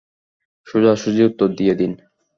[0.67, 1.91] সোজাসুজি উত্তর দিয়ে দিন!